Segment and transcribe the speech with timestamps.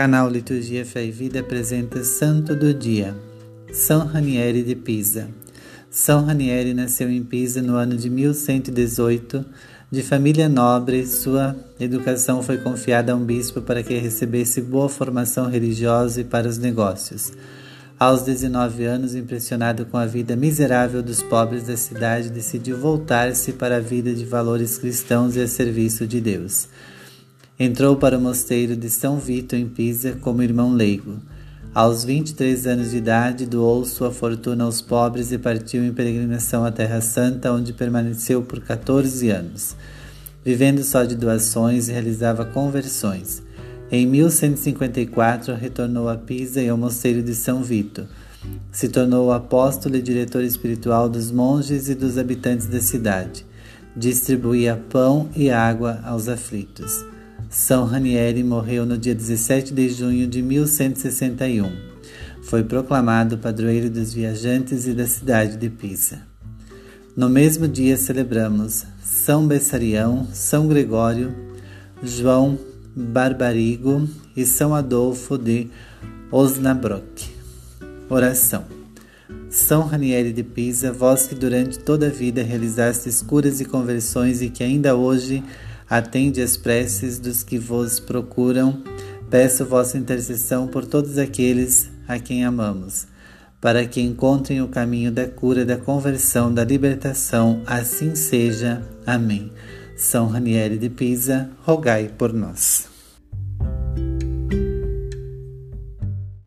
[0.00, 3.14] Canal Liturgia Fé e Vida apresenta Santo do Dia,
[3.70, 5.28] São Ranieri de Pisa.
[5.90, 9.44] São Ranieri nasceu em Pisa no ano de 1118.
[9.90, 15.50] De família nobre, sua educação foi confiada a um bispo para que recebesse boa formação
[15.50, 17.34] religiosa e para os negócios.
[17.98, 23.76] Aos 19 anos, impressionado com a vida miserável dos pobres da cidade, decidiu voltar-se para
[23.76, 26.68] a vida de valores cristãos e a serviço de Deus.
[27.62, 31.18] Entrou para o mosteiro de São Vito em Pisa como irmão leigo.
[31.74, 36.72] Aos 23 anos de idade, doou sua fortuna aos pobres e partiu em peregrinação à
[36.72, 39.76] Terra Santa, onde permaneceu por 14 anos.
[40.42, 43.42] Vivendo só de doações, realizava conversões.
[43.92, 48.08] Em 1154, retornou a Pisa e ao mosteiro de São Vito.
[48.72, 53.44] Se tornou apóstolo e diretor espiritual dos monges e dos habitantes da cidade.
[53.94, 57.04] Distribuía pão e água aos aflitos.
[57.50, 61.68] São Ranieri morreu no dia 17 de junho de 1161.
[62.44, 66.20] Foi proclamado padroeiro dos viajantes e da cidade de Pisa.
[67.16, 71.34] No mesmo dia celebramos São Bessarião, São Gregório,
[72.00, 72.56] João
[72.94, 75.68] Barbarigo e São Adolfo de
[76.30, 77.28] Osnabrück.
[78.08, 78.64] Oração.
[79.48, 84.48] São Ranieri de Pisa, vós que durante toda a vida realizastes curas e conversões e
[84.48, 85.42] que ainda hoje
[85.90, 88.80] Atende as preces dos que vos procuram.
[89.28, 93.08] Peço vossa intercessão por todos aqueles a quem amamos,
[93.60, 97.60] para que encontrem o caminho da cura, da conversão, da libertação.
[97.66, 98.82] Assim seja.
[99.04, 99.50] Amém.
[99.96, 102.88] São Ranieri de Pisa, rogai por nós.